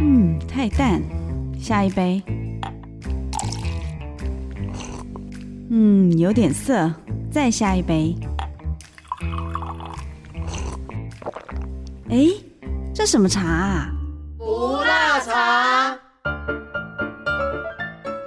[0.00, 1.02] 嗯，太淡，
[1.58, 2.22] 下一杯。
[5.70, 6.92] 嗯，有点涩，
[7.30, 8.14] 再下一杯。
[12.10, 12.28] 哎，
[12.94, 13.90] 这什么茶啊？
[14.38, 15.96] 不辣茶。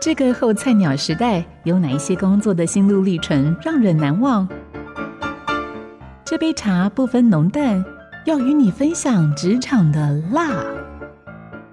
[0.02, 4.48] 这个后菜鸟时代有哪一些工作的心路历程让人难忘？
[6.26, 7.84] 这杯茶不分浓淡，
[8.26, 10.64] 要与你分享职场的辣。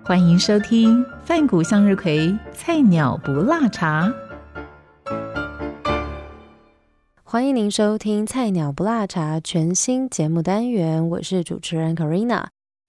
[0.08, 4.10] 欢迎收听饭谷向日葵菜鸟不辣茶。
[7.22, 12.46] 欢迎您收听《菜鸟不辣茶》全新节目单元，我是主持人 Karina。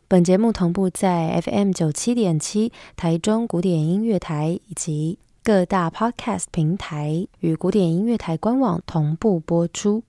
[0.07, 10.03] 本节目同步在 FM 九七点七台中古典音乐台以及各大 Podcast 平台与古典音乐台官网同步播出。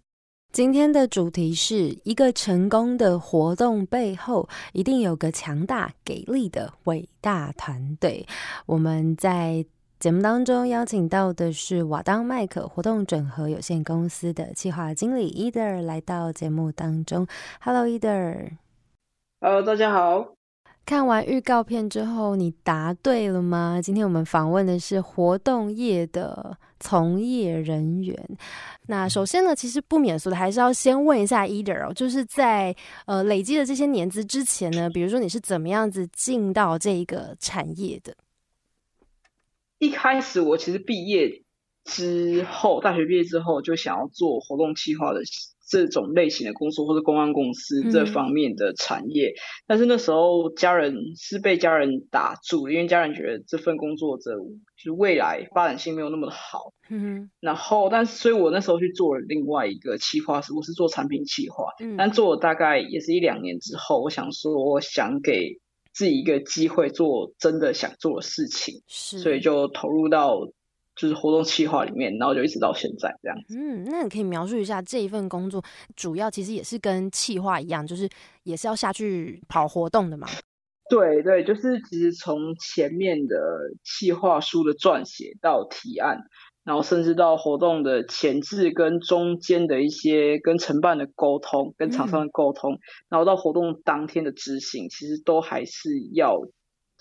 [0.52, 8.26] 今天的主题是一个成功的活动背后，一定有个强大、给力的伟大团队。
[8.66, 9.64] 我们在
[10.00, 17.28] 节目当中邀请到的是瓦当麦克活动整合有限公司的企划经理 Eder 来到节目当中。
[17.60, 18.50] Hello，Eder。
[19.40, 20.32] Hello，大家好。
[20.84, 23.80] 看完预告片之后，你答对了吗？
[23.80, 28.18] 今天我们访问的是活动业的从业人员。
[28.86, 32.74] 那首先呢，其实不免俗的，还是要先问一下 Eder 哦，就是在
[33.06, 38.16] 呃累积的这些年资之前呢，比如说你是怎么样子进到这个产业的？
[39.78, 41.42] 一开始我其实毕业
[41.84, 45.20] 之后，大学毕业之后就想要做活动企划的
[45.70, 49.32] 这种类型的公司，或者公安公司这方面的产业。
[49.68, 54.22] 但是那时候家人是被家人打住，因为家人觉得这份工作的
[54.76, 56.72] 就是未来发展性没有那么的好。
[56.90, 61.66] 嗯，然后但是所以我那时候去做了另外一个企划，我是做产品企划。
[61.80, 65.60] 嗯，但做了大概也是一两年之后，我想说我想给。
[65.92, 70.48] 自己一个机会做真的想做的事情，是，所以就投入到
[71.00, 73.56] 就是活动企划里面，然后就一直到现在这样子。
[73.56, 75.62] 嗯，那你可以描述一下这一份工作，
[75.96, 78.08] 主要其实也是跟企划一样，就是
[78.42, 80.26] 也是要下去跑活动的嘛？
[80.90, 83.36] 对对，就是其实从前面的
[83.82, 86.18] 企划书的撰写到提案。
[86.62, 92.78] 然后甚至到活动的前置跟中间的一些跟承办的沟通，跟厂商的沟通，
[93.08, 96.38] 然后到活动当天的执行，其实都还是要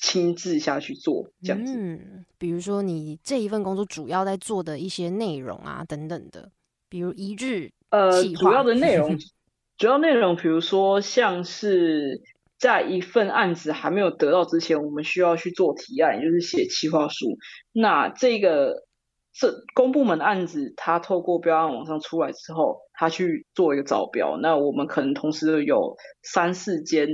[0.02, 1.74] 亲自下去做这样子。
[1.76, 6.52] 嗯，比如说你这一份工作主要在做的一些内容啊等等的，
[6.90, 9.18] 比如一日呃主要的内容，
[9.78, 12.22] 主要内容，比如说像是
[12.58, 17.38] 在一份案子还没有得到之前，我们需要去做提案，也就是写企划书。
[17.72, 18.88] 那这个。
[19.32, 24.38] 这公部门的案子，他透过标案网上出来之后，他去做一个招标。
[24.42, 27.08] 那我们可能同时有三四间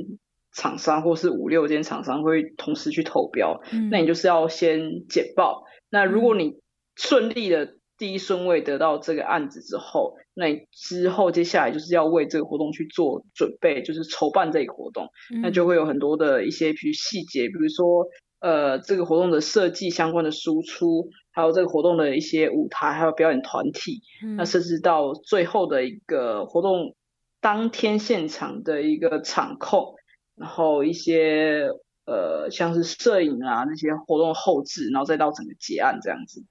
[0.55, 3.61] 厂商，或是五六间厂商会同时去投标。
[3.91, 5.63] 那你就是要先简报。
[5.91, 6.55] 那如果你
[6.95, 15.09] 顺利的第一顺位得到这个案子之后，那你之后接下来就是要为这个活动去做准备，就是筹办这个活动。
[15.43, 18.07] 那就会有很多的一些比如细节，比如说
[18.39, 21.09] 呃这个活动的设计相关的输出。
[21.35, 23.99] 还有这个活动的一些舞台，还有表演团体，
[24.37, 26.95] 那甚至到最后的一个活动
[27.41, 29.95] 当天现场的一个场控，
[30.35, 31.69] 然后一些
[32.05, 36.43] 呃像是摄影啊那些活动后置，然后再到整个结案这样子。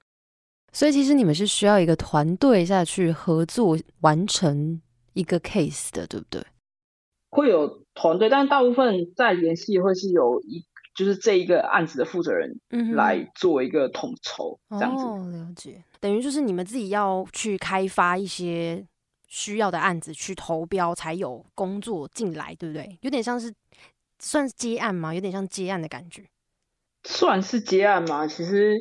[0.71, 4.81] 所以其实你们是需要一个团队下去合作完成
[5.13, 6.43] 一个 case 的，对不对？
[7.29, 10.65] 会有团队，但大部分在联系会是有一。
[10.97, 12.57] 就是这一个案子的负责人
[12.93, 15.03] 来做一个统筹，这样子。
[15.03, 15.83] 哦，了解。
[15.99, 18.81] 等于就是你们自己要去开发一些
[19.35, 22.97] 需要的案子，去投标，才有工作进来，对不对？
[23.01, 23.53] 有点像是
[24.19, 25.13] 算是接案吗？
[25.13, 26.23] 有点像接案的感觉。
[27.03, 28.25] 算是接案吗？
[28.25, 28.77] 其实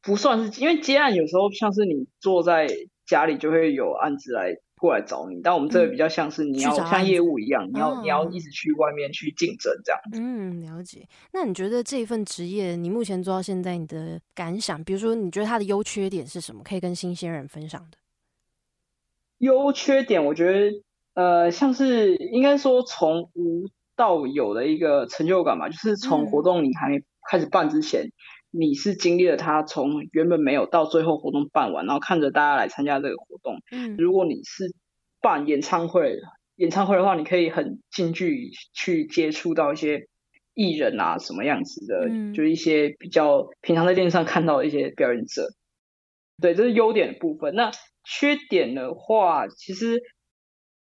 [0.00, 2.66] 不算是，因为接案有时候像是你坐在
[3.04, 4.56] 家里就会有案子来。
[4.82, 10.00] 过来找你，但我们这个比较像是你要像业务一样，你要你要一直去外面去竞争这样。
[10.12, 11.06] 嗯，了解。
[11.32, 16.64] 那你觉得这份职业，你目前做到现在，你的感想，比如说你觉得它的优缺点是什么？
[16.64, 17.98] 可以跟新鲜人分享的。
[19.42, 20.82] 优缺点，我觉得
[21.14, 23.66] 呃，像是应该说从无
[23.96, 28.12] 到有的一个成就感吧，就是从活动你还没开始办之前。
[28.52, 33.56] 你是经历了他从原本没有到最后活动办完，然后看着大家来参加这个活动。
[33.72, 34.72] 嗯，如果你是
[35.20, 36.18] 办演唱会，
[36.54, 40.06] 演唱会的话，你可以很近距离去接触到一些
[40.54, 45.48] 艺人啊，什么样子的，就一些比较平常在电视上看到的一些表演者。
[46.40, 47.54] 对，这是优点的部分。
[47.54, 47.72] 那
[48.04, 50.02] 缺点的话，其实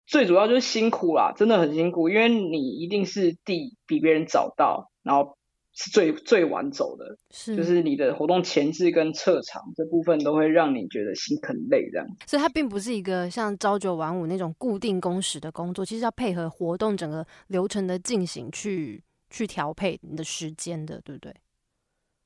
[0.07, 5.37] 最主要就是辛苦啦，真的很辛苦，因为你一定是第比别人早到，然后。
[5.75, 12.07] 是最最晚走的，是就是你的活动前置跟撤场这部分都会让你觉得心很累，这样。
[12.27, 21.35] 所以它并不是一个像朝九晚五那种固定工时的工作，其实要配合活动整个流程的进行去去调配你的时间的，对不对？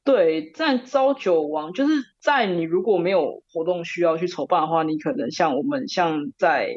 [0.07, 6.77] 对，在朝九晚，就是在你如果没有活动需要去筹办的话，你可能像我们像在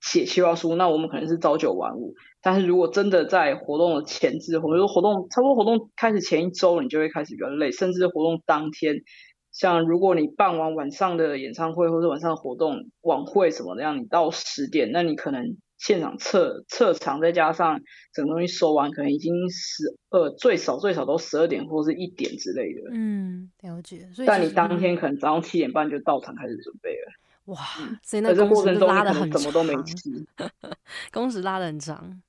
[0.00, 2.14] 写企划书，那我们可能是朝九晚五。
[2.40, 8.96] 但是如果真的在活动的前置，或者说活动差不多活动开始前一周，你就会开始比较累，甚至活动当天，
[9.52, 17.80] 像如果你办完晚上的演唱会或者晚上的活动晚会什么的，样你到十点，那你可能现场测测场，再加上
[18.12, 22.90] 整个东西收完，可能已经十二最少最少都十二点或是一点之类的。
[22.92, 24.08] 嗯，了解。
[24.14, 27.12] 所以但你当天可能早上七点半就到场开始准备了。
[27.46, 27.58] 哇，
[28.00, 30.26] 所以那这工时过程中拉的很你可能什么都没长，吃。
[31.10, 32.22] 工时拉的很长。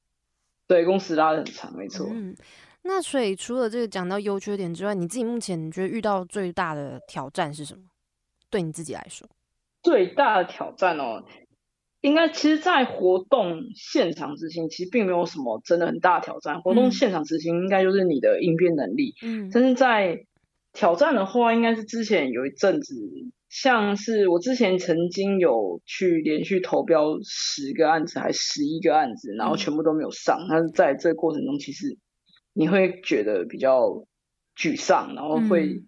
[0.65, 2.07] 对，工时拉的很长，没错。
[2.09, 2.35] 嗯，
[2.81, 7.83] 那所以除了这个讲到优缺点之外，你自己目前你觉得遇到最大的挑战是什么？
[8.49, 9.29] 对你自己来说，
[9.83, 11.23] 最大的挑战哦，
[12.03, 16.61] 应该其实，在活动现场执行，其实并没有什么真的很大的挑战。
[16.61, 20.25] 活动嗯现场执行应该就是你的应变能力，嗯但是在
[20.73, 22.93] 挑战的话，应该是之前有一阵子，
[23.47, 30.45] 像是我之前曾经有去连续投标十个案子，还十一个案子，然后嗯全部都没有上。
[30.49, 31.97] 但是在这个过程中，其实
[32.53, 34.05] 你会觉得比较
[34.57, 35.87] 沮丧，然后会、嗯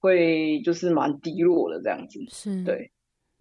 [0.00, 2.20] 会就是蛮低落的这样子。
[2.28, 2.90] 是，对，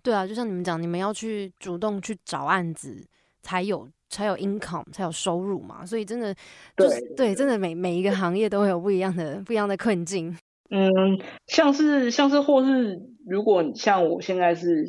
[0.03, 3.01] 对啊，就像你们讲，你们要去主动去找案子，
[3.41, 5.85] 才有才有 income，才有收入嘛。
[5.85, 6.35] 所以真的
[6.75, 10.37] 就是对，真的每每一个行业都会有不一样的不一样的困境。
[10.69, 10.91] 嗯，
[11.47, 14.85] 像是像是或是如果你像我现在是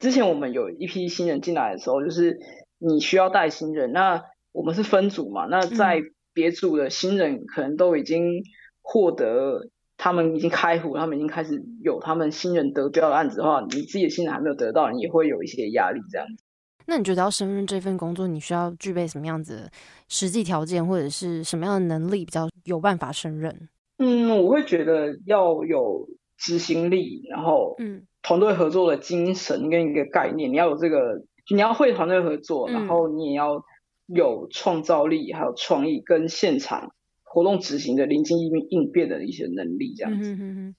[0.00, 2.40] 之前我们有一批新人进来的时候，就是
[2.78, 8.42] 你需要带新人，那我们是分组嘛，那在别组的新人可能都已经
[8.82, 9.70] 获得。
[10.02, 16.42] 他们已经开户，他们已经开始有他们新人得标的案子的话，你自己的新人还没有得到，你也会有一些压力这样子。
[16.86, 19.70] 那你觉得要胜任这份工作，你需要具备什么样子的
[20.08, 23.68] 实际条件，或者是什么样的能力比较有办法胜任？
[23.98, 26.08] 嗯，我会觉得要有
[26.38, 31.22] 执行力，然后嗯团队合作的精神跟一个概念，你要有这个，
[31.54, 33.62] 你要会团队合作，嗯然后你也要
[34.06, 36.94] 有创造力，还有创意跟现场
[37.32, 40.30] 活动执行的临机应应变的一些能力，这样嗯子。
[40.30, 40.74] 哼哼哼，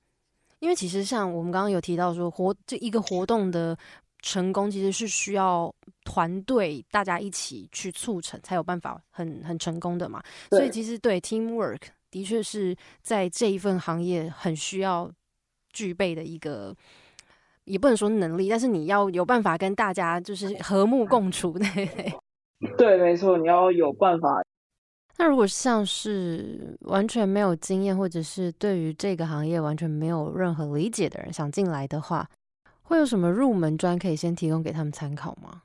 [0.60, 3.78] 因为其实像我们刚刚有提到说，活这一个活动的
[4.22, 10.22] 成功，其实是需要团队大家一起去促成，才有办法很很成功的嘛。
[10.50, 11.80] 所以其实对 teamwork
[12.12, 15.10] 的确是在这一份行业很需要
[15.72, 16.76] 具备的一个。
[17.64, 21.66] 也不能说能力，但是你要有办法跟大家就是和睦共处，对。
[22.76, 24.28] 对，没错，你要有办法。
[25.18, 32.28] 那如果像是完全没有经验，或者是对于这个行业完全没有任何理解的人想进来的话，
[32.82, 35.64] 会有什么入门专可以先提供给他们参考吗？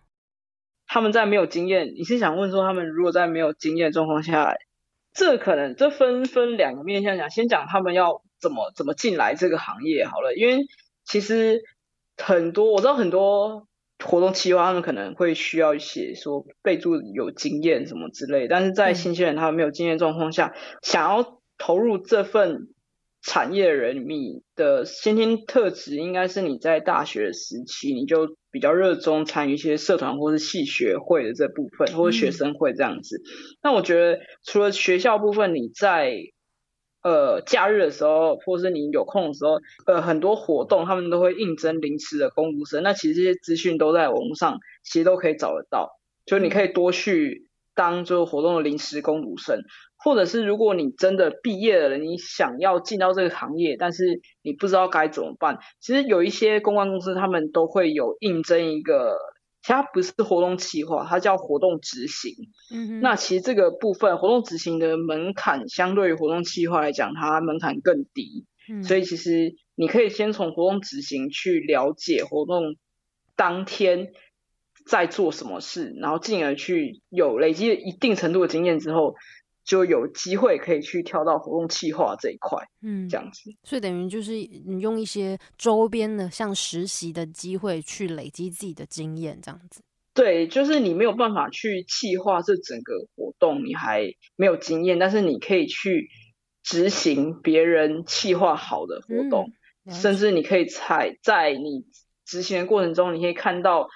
[0.86, 4.54] 他们在没有经验，你是想问说他们如果在没有经验状况下，
[5.12, 10.66] 这可能这分分两个面向讲，先讲他们要怎么怎么进来这个行业好了，因为
[11.04, 11.62] 其实
[12.16, 13.66] 很多我知道很多
[14.04, 22.68] 活动企划他们可能会需要写说备注有经验什么之类，但是在嗯新鲜人他们没有经验状况下，想要投入这份
[23.22, 33.20] 产业的人，你的先天特质应该是你在大学时期你就比较热衷参与一些社团或是系学会的这部分，或者学生会这样子。
[33.62, 36.16] 那我觉得除了学校部分，你在
[37.08, 42.82] 呃假日的时候，或是你有空的时候，呃很多活动他们都会应征临时的公读生。
[42.82, 45.92] 那其实这些资讯都在网络上，其实都可以找得到。
[46.24, 47.46] 就你可以多去
[47.76, 49.60] 当就是活动的临时工读生，
[49.96, 59.16] 或者是如果你真的毕业了，你想要进到这个行业，但是你不知道该怎么办，其实有一些公关公司他们都会有应征一个，
[59.66, 62.32] 其实它不是活动企划，它叫活动执行。
[62.70, 68.46] 嗯哼，那其实这个部分活动执行的门槛相对于活动企划来讲，它门槛更低。
[68.68, 72.76] 嗯所以其实你可以先从活动执行去了解活动
[73.34, 74.12] 当天
[74.86, 79.16] 在做什么事，然后进而去有累积一定程度的经验之后，
[79.66, 83.50] 就有机会可以去跳到活动企划这一块，嗯这样子。
[83.64, 89.82] 所以等于就是你用一些周边的像实习的机会去累积自己的经验，这样子。
[90.14, 96.08] 对，就是你没有办法去企划这整个活动，你还没有经验，但是你可以去
[96.62, 99.50] 执行别人企划好的活动。
[99.84, 101.84] 了甚至你可以在在你
[102.24, 103.88] 执行的过程中，你可以看到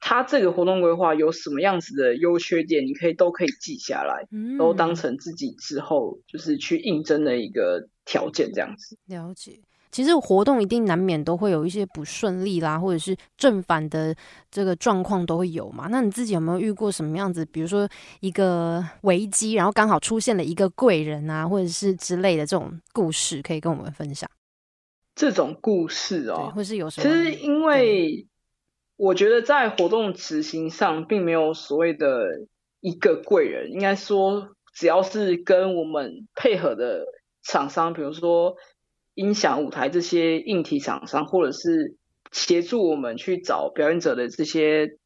[0.00, 4.26] 他这个活动规划有什么样子的优缺点，你可以都可以记下来，
[4.58, 8.96] 都当成自己之后就是去应征的一个条件这样子。
[9.06, 9.60] 了解。
[9.90, 14.14] 其实活动一定难免都会有一些不顺利啦，或者是正反的
[14.50, 15.88] 这个状况都会有嘛。
[15.90, 17.42] 那你自己有没有遇过什么样子？
[17.46, 17.88] 比如说
[18.20, 24.30] 一个危机，然后刚好出现了一个贵人啊，或者是之类的这种故事，可以跟我们分享？
[25.14, 27.08] 这种故事哦，或是有什么？
[27.08, 28.26] 其实因为
[28.98, 32.46] 我觉得在活动执行上，并没有所谓的
[32.80, 37.06] 一个贵人，应该说只要是跟我们配合的
[37.42, 38.56] 厂商，比如说。
[39.14, 41.96] 音响舞台这些硬体厂商，或者是
[42.30, 44.96] 协助我们去找表演者的这些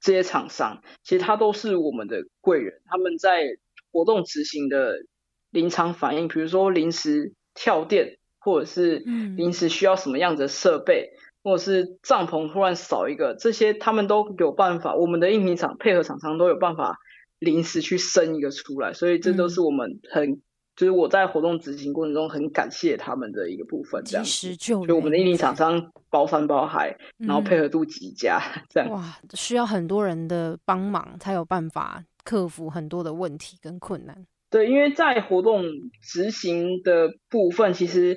[0.00, 2.80] 这些厂商，其实他都是我们的贵人。
[2.86, 3.58] 他们在
[3.90, 5.04] 活动执行的
[5.50, 9.00] 临场反应，比如说临时跳电，或者是
[9.36, 11.10] 临时需要什么样的设备，
[11.42, 14.94] 或者是帐篷突然少一个，这些他们都有办法。
[14.94, 16.98] 我们的硬体厂配合厂商都有办法
[17.38, 20.40] 临时去生一个出来，所以这都是我们很。
[20.74, 24.24] 就是我在活动执行过程中很感谢他们的一个部分，这样，
[24.58, 28.88] 就我们的印尼厂商包山包海，然后配合度极佳，这样。
[28.88, 34.26] 哇，需要很多人的帮忙才有办法克服很多的问题跟困难。
[34.48, 35.62] 对，因为在活动
[36.00, 38.16] 执行的部分，其实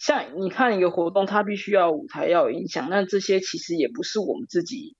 [0.00, 4.96] 像你看一个活动，它必须要舞台要有影响，那这些其实也不是我们自己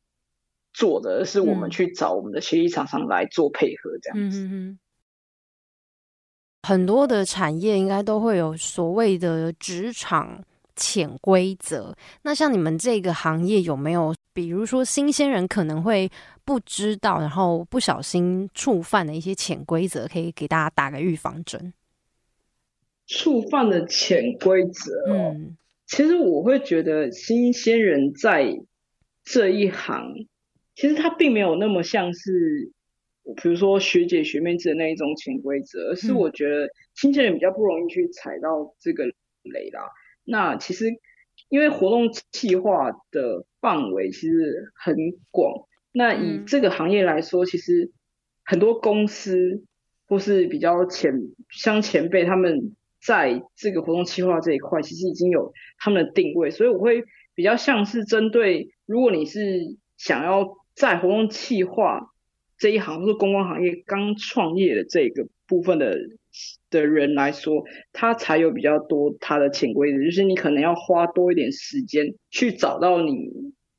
[0.74, 4.76] 做的，而是我们去找我们的协议厂商来做配合，这样子。
[6.68, 10.44] 很多的产业应该都会有所谓的职场
[10.76, 11.96] 潜规则。
[12.20, 16.08] 那像你们这个行业有没有，比如说新鲜人可能会
[16.44, 21.72] 不知道，然后不小心触犯的一些潜规则，可以给大家打个预防针？
[23.10, 28.60] 触犯的潜规则，嗯，其实我会觉得新鲜人在
[29.24, 30.14] 这一行，
[30.76, 32.72] 其实他并没有那么像是。
[33.36, 39.82] 比如说学姐学妹制的那一种潜规则，而是我觉得新鲜人比较不容易去踩到这个雷啦。
[40.24, 40.86] 那其实
[41.48, 44.96] 因为活动计划的范围其实很
[45.30, 47.92] 广，那以这个行业来说，其实
[48.42, 49.62] 很多公司
[50.08, 51.12] 或是比较前
[51.50, 57.04] 像前辈，他们在这个活动计划这一块，其实已经有他们的定位，所以我会
[57.34, 62.08] 比较像是针对，如果你是想要在活动计划。
[62.58, 65.96] 这一行或是公关行业刚创业的这个部分的
[66.68, 73.30] 的人来说，他才有比较多他的潜规则，就是你可能要花多一点时间去找到你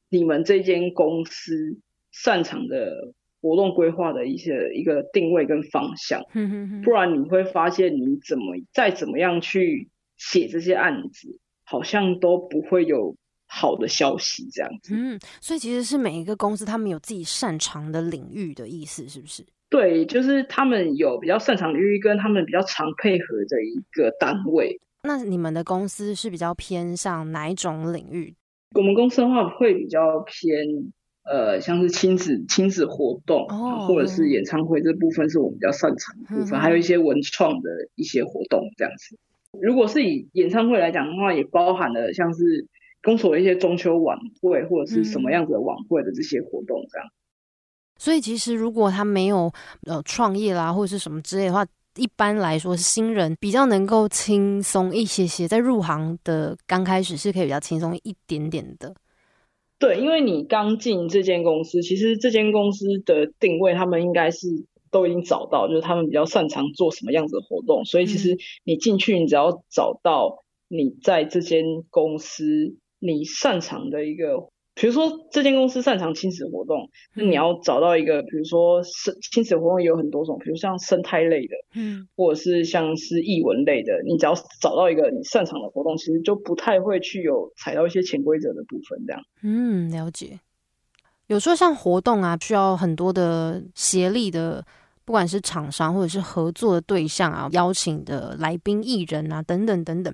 [0.09, 1.77] 你们这间公司
[2.09, 6.23] 擅长的活动规划的一些一个定位跟方向，
[6.83, 13.15] 不然你会发现你怎么再怎么样去写这些案子，好像都不会有。
[13.53, 14.95] 好的消息，这样子。
[14.95, 19.45] 嗯，所以其实是每一个公司他们有自己擅长的领域的意思，是不是？
[19.69, 24.79] 对，就是他们有比较擅长领域，跟他们比较常配合的一个单位。
[25.03, 28.33] 那你们的公司是比较偏向哪一种领域？
[28.73, 30.65] 我们公司的话会比较偏
[31.23, 33.47] 呃，像是亲子亲子活动，
[33.87, 39.17] 或者是演唱会这部分是我们比较擅长的部分，还有一些文创的一些活动这样子。
[39.61, 42.67] 如果是以演唱会来讲的话，也包含了像是。
[43.03, 47.07] 公所的一些中秋晚会或者是什么样子的晚会的这些活动，这样。
[47.97, 49.51] 所以其实如果他没有
[49.87, 58.93] 呃创业啦或者是什么之类的话，一般来说新人比较能够轻松一些些，在入行的刚开始是可以比较轻松一点点的。
[59.81, 64.47] 对，因为你刚进这间公司，其实这间公司的定位他们应该是
[64.91, 72.77] 都已经找到，就是他们比较擅长做什么样子的活动，所以其实你进去，你只要找到你在这间公司。
[73.03, 89.21] 你擅长的一个，比如说这间公司擅长亲子活动，那你要找到一个，比如说生亲子活动有很多种，比如像生态类的，嗯，或者是像是译文类的，你只要找到一个你擅长的活动，其实就不太会去有踩到一些潜规则的部分，这样。
[89.43, 90.39] 嗯，了解。
[91.27, 94.65] 有时候像活动啊，需要很多的协力的。
[95.11, 100.13] 不管是厂商或者是合作的对象啊，邀请的来宾艺人啊，等等等等，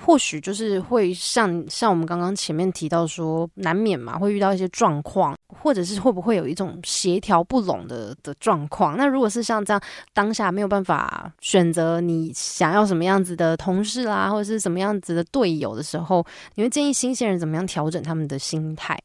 [0.00, 8.96] 或许就是会像像我们刚刚前面提到说，难免嘛会遇到一些状况，或者是会不会有一种协调不拢的的状况？
[8.96, 9.82] 那如果是像这样
[10.14, 16.24] 当下没有办法选择你想要什么样子的同事啦，或者是什么样子的队友的时候，
[16.54, 18.96] 你会建议新鲜人怎么样调整他们的心态？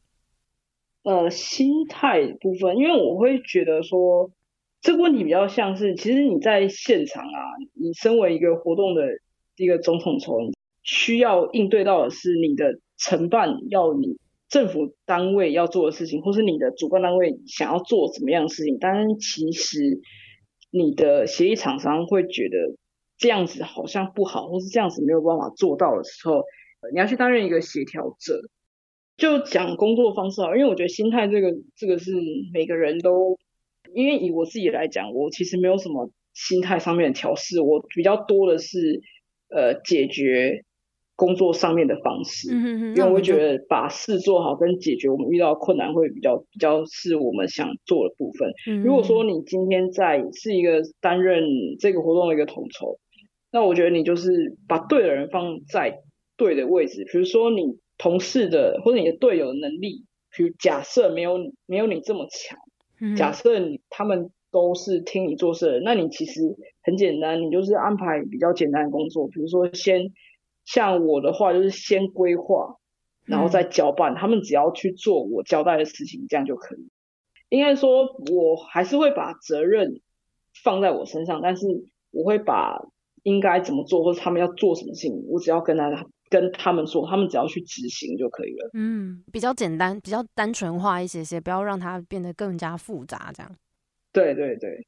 [1.02, 4.30] 呃，心态部分，因为我会觉得说。
[4.82, 7.40] 这个问题比较像是，其实你在现场啊，
[7.74, 9.04] 你身为一个活动的
[9.56, 10.40] 一个总统筹，
[10.82, 14.18] 需要应对到的是你的承办要你
[14.50, 20.02] 政府单位要做的事情，或是你的主办单位想要做怎么样的事情，但其实
[20.72, 22.76] 你的协议厂商会觉得
[23.18, 26.44] 这样子好像不好，或是这样子没有办法做到的时候，
[26.92, 28.42] 你要去担任一个协调者。
[29.18, 32.12] 就讲工作方式啊，因为我觉得心态这个这个是
[32.52, 33.38] 每个人都，
[33.94, 39.02] 因为以我自己来讲，我其实没有什么心态上面的调试，我比较多的是
[39.50, 40.64] 呃解决
[41.16, 48.52] 工作上面的方式，因为我会觉得把事做好跟解决我们遇到困难会比较比较是我们想做的部分。
[48.84, 51.44] 如果说你今天在是一个担任
[51.80, 52.98] 这个活动的一个统筹，
[53.52, 56.00] 那我觉得你就是把对的人放在
[56.38, 57.80] 对的位置，比如说你。
[57.98, 60.06] 同事的或者你的队友的能力，
[60.36, 62.58] 比如假设没有没有你这么强，
[63.18, 66.42] 假设你他们都是听你做事的，那你其实
[66.84, 70.12] 很简单，你就是安排比较简单的工作，比如说先
[70.66, 72.78] 像我的话就是先规划，
[73.26, 76.90] 然后再交办，他们只要去做我交代的事情，这样就可以。
[77.50, 80.00] 应该说，我还是会把责任
[80.64, 81.66] 放在我身上，但是
[82.12, 82.86] 我会把
[83.24, 86.06] 应该怎么做或者他们要做什么事情，我只要跟他。
[86.32, 88.72] 跟他们说，他们只要去执行就可以了。
[88.74, 93.34] 嗯，比较简单，比较单纯化一些些，不要让它变得更加复杂。
[93.36, 93.52] 这样。
[94.14, 94.88] 对对对。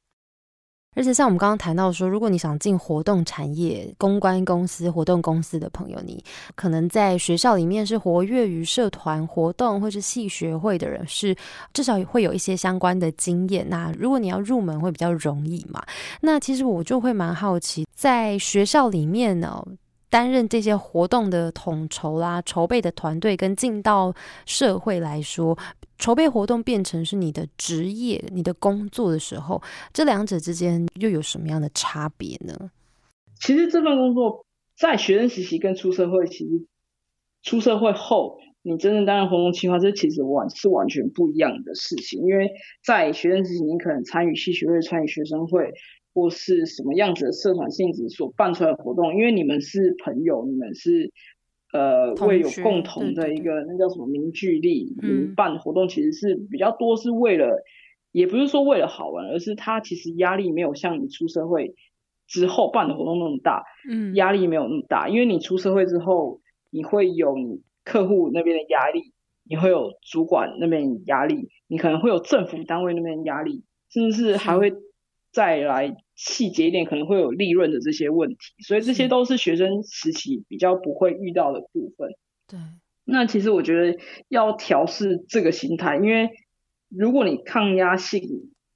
[0.96, 6.22] 而且像我们刚刚谈到说，如果你想进活动产业、公关公司、活动公司的朋友，你
[6.54, 11.34] 可能在学校里面是活跃于社团活动或是系学会的人，是
[11.72, 13.68] 至少会有一些相关的经验。
[13.68, 15.84] 那如果你要入门，会比较容易嘛？
[16.22, 19.62] 那其实我就会蛮好奇，在学校里面呢。
[20.14, 24.14] 担任这些活动的统筹啦，筹备的团队跟进到
[24.46, 25.58] 社会来说，
[25.98, 29.60] 筹备活动变成是你的职业、你的工作的时候，
[29.92, 32.70] 这两者之间又有什么样的差别呢？
[33.40, 34.46] 其实这份工作
[34.78, 36.64] 在学生实习跟出社会，其实
[37.42, 42.20] 出社会后你真正担任活动计划，这其实完是完全不一样的事情。
[42.20, 42.52] 因为
[42.84, 45.72] 在学生实习，你可能参与系学会、参与学生会。
[46.14, 51.12] 或是什么样子的社团性质所办出来的活动，因为你们是朋友，你们是
[51.72, 54.94] 呃为有共同的一个那叫什么凝聚力。
[55.02, 57.64] 嗯，办活动其实是比较多是为了，
[58.12, 61.74] 也不是说为了好玩，而是它其实压力没有像你出社会
[62.28, 63.64] 之后办的活动那么大。
[63.90, 74.72] 嗯，压力没有那么大，因为你出社会之后，你会有你客户那边的压力，你会有主管那边压力，你可能会有政府单位那边压力，甚至是还会
[75.32, 75.96] 再来。
[76.14, 82.10] 细节一点可能会有利润的这些问题，所以这些都是学生时期比较不会遇到的部分。
[82.46, 82.58] 对，
[83.04, 83.98] 那其实我觉得
[84.28, 86.30] 要调试这个心态，因为
[86.88, 88.22] 如果你抗压性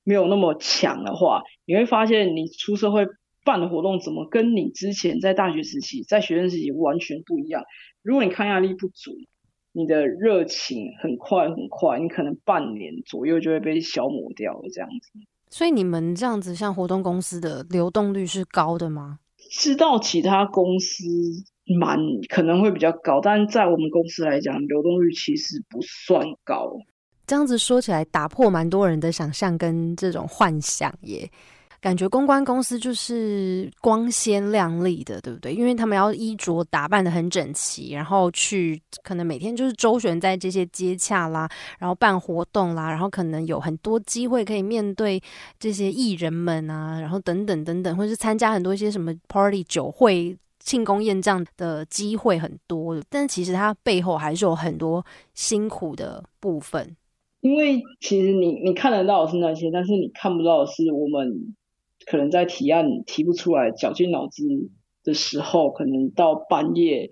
[0.05, 3.07] 没有那么强的话，你会发现你出社会
[3.45, 7.65] 办的活动怎么跟你之前在大学时期、在学生时期完全不一样。
[8.03, 9.13] 如果你抗压力不足，
[9.73, 15.11] 你的热情很快很快，你可能半年左右就会被消磨掉了，这样子。
[15.51, 19.19] 所以你们这样子，像活动公司的流动率是高的吗？
[19.51, 21.05] 知道其他公司
[21.81, 26.77] 蛮可能会比较高，但在我们公司来讲，流动率其实不算高。
[27.27, 31.31] 这样子说起来，打破蛮多人的想象跟这种幻想耶。
[31.81, 35.55] 感觉公关公司就是光鲜亮丽的，对不对？
[35.55, 45.23] 因为他们要衣着打扮的很整齐，然后去可能每天就是周旋在这些接洽啦，然后办活动啦，然后可能有很多机会可以面对
[45.61, 53.01] 这些艺人们啊，然后等等等等，或是参加很多一些什么 party 酒会、庆功宴这样的机会很多。
[53.09, 56.97] 但其实它背后还是有很多辛苦的部分，
[57.41, 61.55] 因为其实你你看得到是那些，但是你看不到的是我们。
[62.11, 64.43] 可能在提案提不出来、绞尽脑汁
[65.05, 67.11] 的时候，可能到半夜，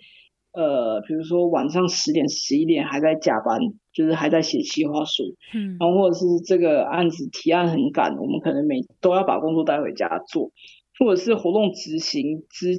[0.52, 3.60] 呃，比如说晚上十点、十一点还在加班，
[3.92, 10.50] 就是还在写企划书，嗯，然后或者是这个案子提案很赶，我们可能每都要把工作带回家做，
[10.98, 12.78] 或者是活动执行之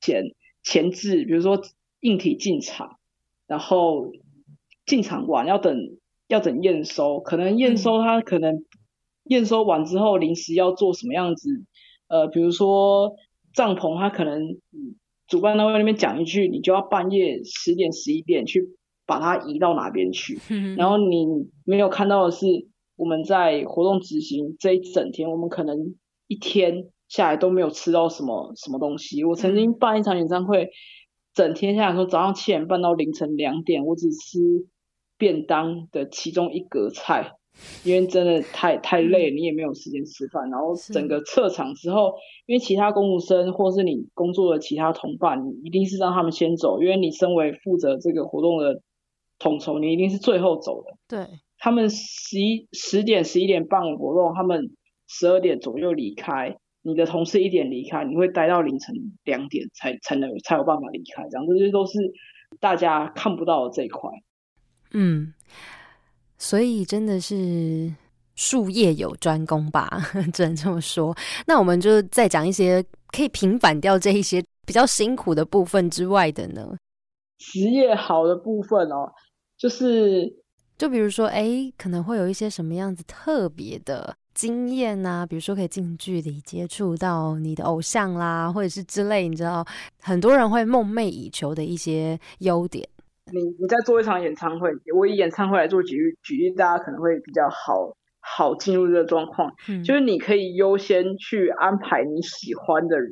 [0.00, 0.24] 前
[0.62, 1.62] 前置，比如说
[2.00, 2.96] 硬体进场，
[3.46, 4.12] 然后
[4.86, 5.76] 进场完要等
[6.28, 8.64] 要等验收，可能验收它可能。
[9.28, 11.64] 验收完之后，临时要做什么样子？
[12.08, 13.14] 呃，比如说
[13.52, 14.58] 帐篷，他可能
[15.26, 18.70] 主办单位那边讲一句，你就要半夜十点、十一点去
[19.06, 20.40] 把它移到哪边去。
[20.76, 21.26] 然后你
[21.64, 22.46] 没有看到的是，
[22.96, 25.94] 我们在活动执行这一整天，我们可能
[26.26, 29.22] 一天下来都没有吃到什么什么东西。
[29.24, 30.70] 我曾经办一场演唱会，
[31.34, 34.38] 整天下来说早上七点半到凌晨两点，我只吃
[35.18, 37.32] 便当的其中一格菜。
[37.84, 40.50] 因为真的太太累，你也没有时间吃饭。
[40.50, 42.14] 然后整个撤场之后，
[42.46, 48.82] 因为其他公务生或是你工作的其他同伴，你一定是让他们先走，因为你身为负责这个活动的
[49.38, 50.96] 统筹，你一定是最后走的。
[51.08, 51.26] 对，
[51.58, 54.70] 他们十一十点十一点办活动，他们
[55.08, 58.94] 十二点左右离开，你的同事一点离开，你会待到凌晨
[59.24, 61.98] 两点才才能才有办法离开，这样这些都是
[62.60, 64.10] 大家看不到的这一块。
[64.92, 65.34] 嗯，
[66.38, 67.92] 所以真的是
[68.36, 69.90] 术业有专攻吧，
[70.32, 71.16] 只能这么说。
[71.46, 76.76] 那我们就再讲一些可以平反掉这一些比较辛苦的部分之外的呢。
[77.38, 79.12] 职业好的部分哦，
[79.56, 80.32] 就是
[80.76, 85.26] 就比如说，哎，可能会有一些什么样子特别的经验呐？
[85.28, 89.64] 比如说可以近距离接触到你的偶像啦，或者是之类，你知道，
[90.00, 92.88] 很多人会梦寐以求的一些优点。
[93.32, 99.52] 你你在做一场演唱会，我以演唱会来做举例，举例大家可能会比较好好进入这个状况，
[99.84, 103.10] 就是你可以优先去安排你喜欢的人。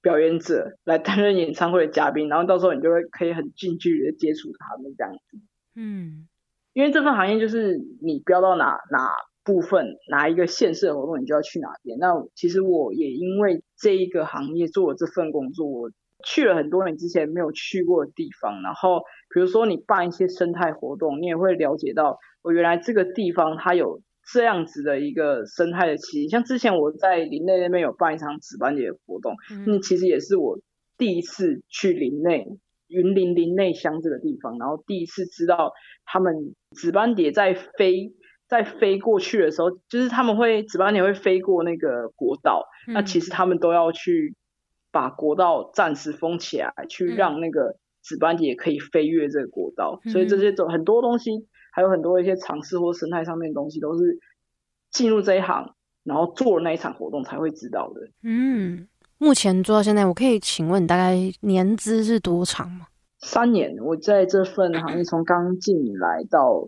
[0.00, 5.38] 表演者来担任演唱会的嘉宾，然后到时候你就会可以很近距离的接触他们这样子。
[5.74, 6.28] 嗯，
[6.72, 9.10] 因为这份行业就是你标到哪哪
[9.42, 11.98] 部分哪一个县市的活动，你就要去哪边。
[11.98, 15.90] 那其实我也因为这一个行业做了这份工作，我
[16.24, 18.62] 去了很多你之前没有去过的地方。
[18.62, 19.02] 然后
[19.32, 24.00] 比如说你办一些生态活动，你也会了解到，我原来这个地方它有。
[24.30, 30.58] 这样子的一个生态的奇像之前我在林内那边有办一场紫斑蝶的活动，那其实也是我
[30.98, 32.46] 第一次去林内
[32.88, 35.72] 云林林内乡这个地方，然后第一次知道
[36.04, 38.12] 他们紫斑蝶在飞
[38.46, 44.34] 在飞过去的时候，就是他们会紫斑蝶会飞过那个国道，那其实他们都要去
[44.92, 47.76] 把国道暂时封起来，去让那个
[48.08, 51.46] 紫斑蝶可以飞越这个国道，所以这些都很多东西。
[51.70, 54.18] 还有很多一些尝试或生态上面的东西，都是
[54.90, 58.00] 进入这一行，然后做了那一场活动才会知道的。
[58.24, 62.88] 嗯，目前做到现在，我可以请问大概年资是多长吗？
[63.20, 66.66] 三年，我在这份行业从刚进来到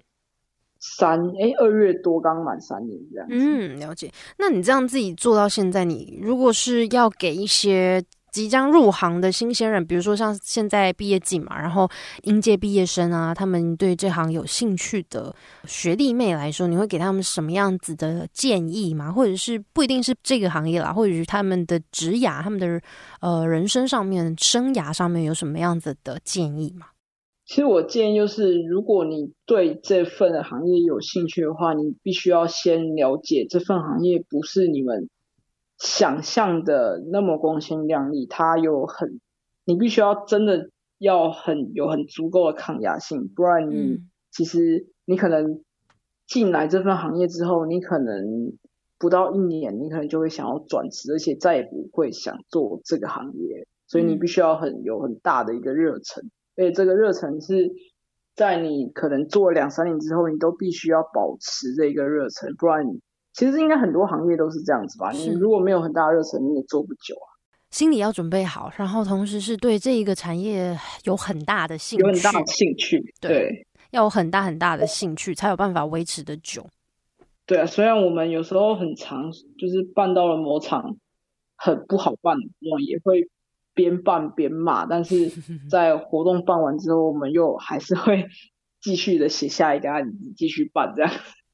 [0.78, 3.26] 三，哎，二月多刚满三年这样。
[3.30, 4.12] 嗯，了解。
[4.38, 8.04] 那你这样自己做到现在，你如果是要给一些。
[8.30, 11.88] 即将入行的新鲜人，比如说像现在毕业季嘛，然后
[12.22, 15.34] 应届毕业生啊，他们对这行有兴趣的
[15.66, 19.10] 学弟妹来说，你会给他们什么样子的建议吗？
[19.12, 22.80] 或者是不一定是这个行业啦，或者是他们的职涯、他们的
[23.20, 26.86] 呃人生上面、生涯上面有什么样子的建议吗？
[27.46, 35.08] 其实我建议就是，如果你对这份行业有兴趣的话，你必须要先了解这份行业不是你们。
[35.80, 39.18] 想象的那么光鲜亮丽，它有很，
[39.64, 45.64] 你必须要真的要很有很足够的抗压性，不然你其实你可能
[46.26, 48.52] 进来这份行业之后，你可能
[48.98, 53.66] 不到一年，你可能就会想要转职，而且再也不会想做这个行业。
[53.86, 57.70] 所以你必须要很有很大的一个热忱，而且这个热忱是
[58.36, 62.84] 在你可能做了两三年之后，你都必须要保持这个热忱，不然。
[63.40, 65.10] 其实应该很多行业都是这样子吧。
[65.12, 67.26] 你如果没有很大热忱，你也做不久啊。
[67.70, 73.02] 心里要准备好，然后同时是对这一个产业有很大的兴趣，有很大的兴趣。
[73.18, 76.66] 对，要有很大很大的兴趣，才有办法维持的久。
[77.46, 80.96] 对啊，虽然我们有时候很长，就是办到了某场
[81.56, 83.30] 很不好办的活动，也会
[83.72, 85.32] 边办边骂，但是
[85.70, 88.26] 在活动办完之后，我们又还是会
[88.82, 91.10] 继续的写下一个案子，继续办这样。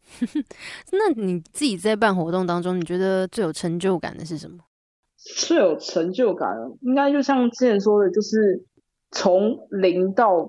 [0.93, 4.59] 那你自己在办活动当中，你觉得最有成就感的是什么？
[5.19, 8.65] 最有成就感，应该就像之前说的，就是
[9.11, 10.49] 从零到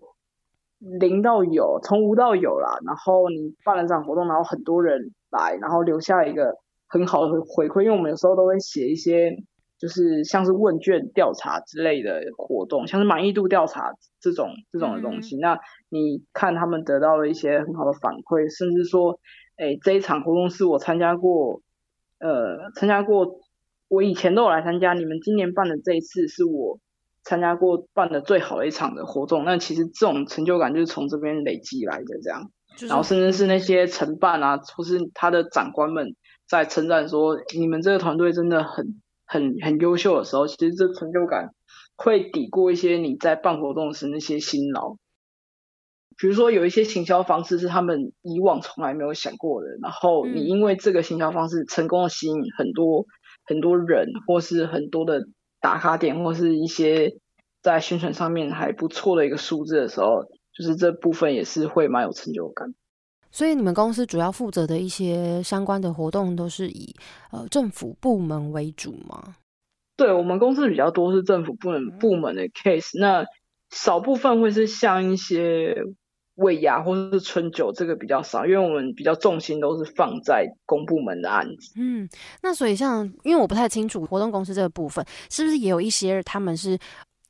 [0.99, 2.77] 零到有，从无到有啦。
[2.85, 6.53] 然后你办了这场活动，然后很多人来，然后留下一个
[6.87, 7.81] 很好的回馈。
[7.81, 9.35] 因为我们有时候都会写一些，
[9.79, 13.91] 就是像是问卷调查之类的活动，像是满意度调查
[14.21, 15.37] 这种这种的东西。
[15.37, 15.57] 那
[15.89, 19.19] 你看他们得到了一些很好的反馈，甚至说。
[19.57, 21.61] 哎，这一场活动是我参加过，
[22.19, 23.41] 呃，参加过，
[23.87, 24.93] 我以前都有来参加。
[24.93, 26.79] 你们今年办的这一次是我
[27.23, 29.43] 参加过办的最好的一场的活动。
[29.45, 32.51] 那其实这种成就感就是从这边累积来的，这样。
[32.87, 36.15] 然后甚至是那些承办啊，或是他的长官们
[36.47, 41.49] 在称赞说你们这个团队真的很很很优秀的时候，其实这成就感
[41.95, 44.97] 会抵过一些你在办活动时那些辛劳。
[46.19, 53.05] 比如说有一些行销方式是他们以往从来没有想过的，然后你因为这个行销方式成功的吸引很多
[53.45, 55.27] 很多人，或是很多的
[55.61, 57.17] 打卡点，或是一些
[57.61, 60.23] 在宣传上面还不错的一个数字的时候，
[60.57, 62.73] 就是这部分也是会蛮有成就感。
[63.29, 66.95] 所以你们公司主要负责的一些相关的活动都是以
[67.31, 69.35] 呃政府部门为主吗？
[69.95, 73.23] 对我们公司比较多是政府部门部门的 case，那
[73.69, 75.83] 少部分会是像一些。
[76.37, 81.73] 尾牙或者是春酒，这个比较少，因为我们比较重心都是放在公部门的案子。
[81.77, 82.07] 嗯，
[82.43, 86.77] 那所以像，因为我不太清楚活动公司这个部分，是不是也有一些他们是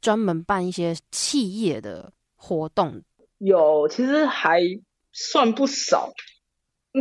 [0.02, 3.02] 专门办一些企业的活动？
[3.38, 4.62] 有，其实还
[5.14, 6.12] 算不少。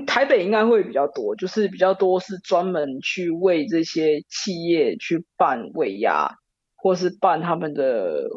[0.06, 6.36] 台北应该会比较多，就是比较多是专门去为这些企业去办尾牙，
[6.76, 8.28] 或是办他们的。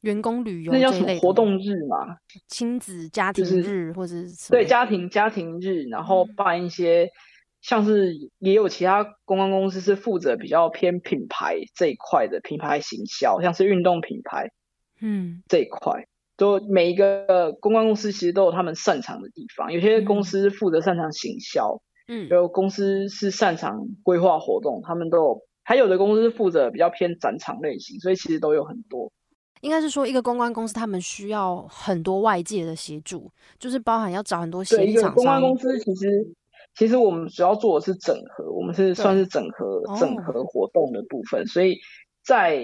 [0.00, 2.16] 员工旅游那叫什么活动日嘛？
[2.46, 4.14] 亲子家庭日或者
[4.48, 7.10] 对家庭家庭日，然后办一些
[7.60, 14.50] 像是也有其他公关公司是负责比较偏品牌这一块的品牌行销，像是运动品牌，
[15.02, 29.12] 嗯，这一块都每一个公关公司其实都有他们擅长的地方，有些公司负责擅长行销，嗯，有公司是擅长规划活动，他们都有，还有的公司负责比较偏展场类型，所以其实都有很多。
[29.60, 35.14] 应该是说，一个公关公司他们需要很多外界的协助，就是包含要找很多协力厂商。
[35.14, 36.34] 公关公司其实，
[36.74, 41.46] 其实我们主要做的是整合，我们是算是整合整合活动的部分。
[41.46, 41.78] 所以
[42.24, 42.62] 在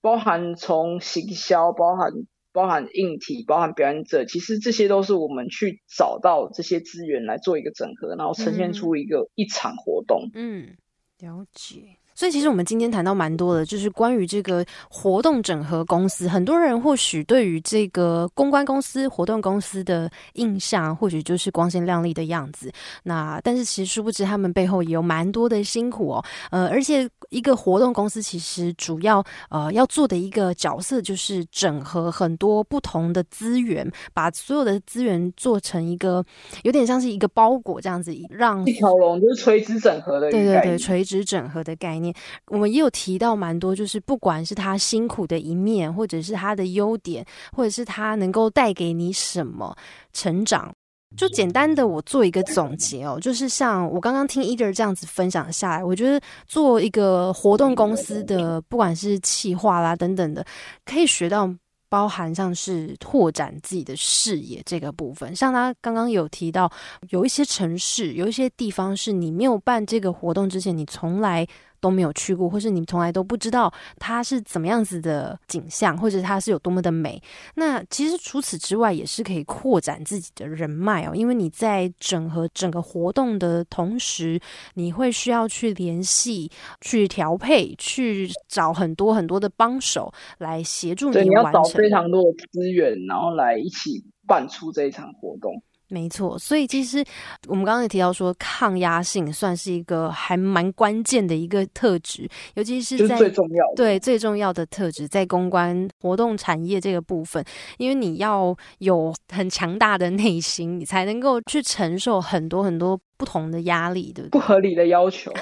[0.00, 2.10] 包含从行销、包含
[2.52, 10.30] 包含硬体、包含表演者，其实这些都是我们去找到这些资源来做一个整合，然后呈现出一个一场活动。
[10.34, 10.76] 嗯，
[11.18, 11.98] 了解。
[12.20, 16.28] 所以其实我们今天谈到蛮多的，就是关于这个活动整合公司。
[16.28, 22.70] 很多人或许对于这个公关公司、活动公司的印象，或许就是光鲜亮丽的样子。
[23.04, 26.24] 那但是其实殊不知，他们背后也有蛮多的辛苦哦。
[26.50, 36.22] 呃，而且一个活动公司其实主要呃要做的一个角色，就是整合很多不同的资源，把所有的资源做成一个
[36.64, 40.30] 有点像是一个包裹这样子，让一条龙就是垂直整合的。
[40.30, 42.09] 对对对，垂直整合的概念。
[42.46, 49.76] 我们也有提到蛮多，就是不管是他辛苦的一面，或者是他的优点，或者是他能够带给你什么
[50.12, 50.72] 成长，
[51.16, 60.44] 就简单的我做一个总结哦，就是像我刚刚听 Eder 这样子分享下来，我觉得做一个活动公司的，不管是企划啦等等的，
[60.84, 61.52] 可以学到。
[61.92, 66.70] 包含像是拓展自己的视野这个部分，像他刚刚有提到，
[67.08, 71.44] 有一些城市，有一些地方是你没有办这个活动之前，你从来。
[71.80, 77.20] 都没有去过，或是你从来都不知道它是怎么样子的景象，或者它是有多么的美。
[77.54, 81.12] 那其实除此之外，也是可以扩展自己的人脉哦。
[81.14, 84.40] 因为你在整合整个活动的同时，
[84.74, 91.64] 你会需要去联系、去调配、去找很多很多的帮手来协助你完成。
[91.72, 95.62] 非常多的资源，然后来一起办出这一场活动。
[95.90, 97.04] 没错，所以其实
[97.48, 107.44] 我们刚刚也提到说，抗压性算是一个还蛮关键的一个特质，尤其是在最重要的对最重要的特质，在公关活动产业这个部分，
[107.78, 114.30] 因为你要有很强大的内心，你才能够去承受很多很多不同的压力，对不对？
[114.30, 115.32] 不合理的要求，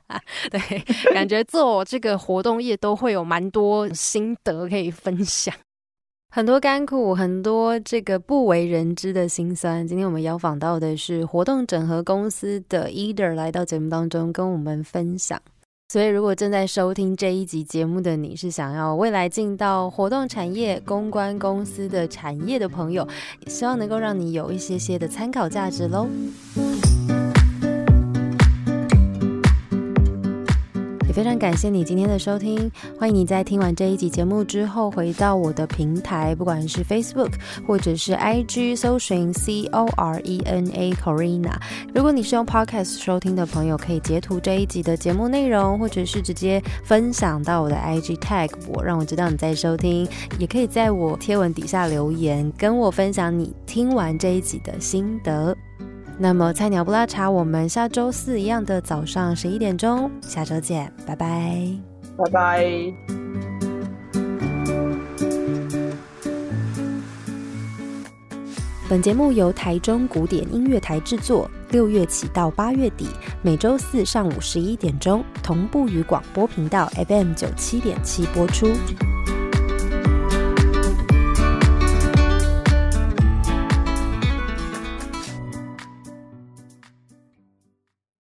[0.52, 0.60] 对，
[1.14, 5.54] 感觉做这个活动业都会有蛮多心得可以分享。
[6.36, 9.86] 很多甘苦，很多这个不为人知的辛酸。
[9.86, 15.40] 今天我们邀访到的是活动整合公司的 Eder 来到节目当中跟我们分享。
[15.92, 23.06] 所以，如果正在收听这一集节目的你是想要未来进到活动产业、公关公司的产业的朋友，
[23.46, 26.08] 希望能够让你有一些些的参考价值喽。
[31.14, 41.52] 非常感谢你今天的收听，欢迎你在听完这一集节目之后，回到我的平台，不管是 Facebook 或者是 IG，搜寻 C O R E N A Corina。
[41.94, 50.08] 如果你是用 Podcast 收听的朋友，可以截图这一集的节目内容，或者是直接分享到我的 IG tag 我，让我知道你在收听。
[50.40, 55.56] 也可以在我贴文底下留言，跟我分享你听完这一集的心得。
[56.16, 61.68] 那么菜鸟不拉茶，我们下周四一样的早上十一点钟，下周见，拜拜，
[62.16, 62.94] 拜拜。
[68.88, 73.08] 本节目由台中古典音乐台制作，六月起到八月底，
[73.42, 78.68] 每周四上午十一点钟同步于广播频道 FM 九七点七播出。